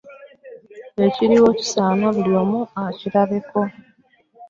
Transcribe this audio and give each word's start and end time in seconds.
Ekiriwo 1.05 1.49
kisaana 1.59 2.05
buli 2.15 2.31
omu 2.41 2.59
akirabeko. 2.85 3.61